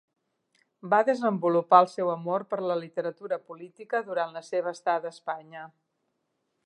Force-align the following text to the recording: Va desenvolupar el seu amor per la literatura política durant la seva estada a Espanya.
Va 0.93 0.99
desenvolupar 1.09 1.81
el 1.85 1.89
seu 1.91 2.09
amor 2.13 2.45
per 2.53 2.59
la 2.71 2.77
literatura 2.85 3.39
política 3.51 4.01
durant 4.09 4.35
la 4.39 4.43
seva 4.49 4.75
estada 4.79 5.11
a 5.13 5.17
Espanya. 5.19 5.69